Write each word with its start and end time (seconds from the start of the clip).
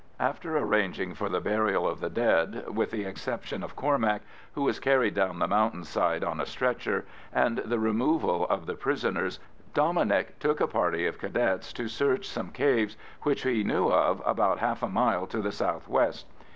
After 0.19 0.57
arranging 0.57 1.13
for 1.13 1.29
the 1.29 1.39
burial 1.39 1.87
of 1.87 1.99
the 1.99 2.09
dead 2.09 2.75
(with 2.75 2.89
the 2.89 3.03
exception 3.03 3.61
of 3.61 3.75
Cormac, 3.75 4.23
who 4.53 4.63
was 4.63 4.79
carried 4.79 5.13
down 5.13 5.37
the 5.37 5.47
mountain 5.47 5.83
side 5.83 6.23
on 6.23 6.39
a 6.41 6.45
stretcher) 6.47 7.05
and 7.31 7.59
the 7.59 7.77
removal 7.77 8.47
of 8.47 8.65
the 8.65 8.73
prisoners, 8.73 9.39
Dominic 9.75 10.39
took 10.39 10.59
a 10.59 10.65
party 10.65 11.05
of 11.05 11.19
Cadets 11.19 11.71
to 11.73 11.87
search 11.87 12.27
some 12.27 12.49
caves 12.49 12.97
which 13.21 13.43
he 13.43 13.63
knew 13.63 13.89
of 13.91 14.23
about 14.25 14.57
half 14.57 14.81
a 14.81 14.89
mile 14.89 15.27
to 15.27 15.39
the 15.39 15.51
south 15.51 15.87
west. 15.87 16.25